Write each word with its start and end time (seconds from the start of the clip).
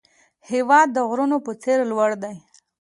هېواد 0.49 0.87
د 0.93 0.97
غرونو 1.09 1.37
په 1.45 1.51
څېر 1.61 1.79
لوړ 1.91 2.11
دی. 2.23 2.35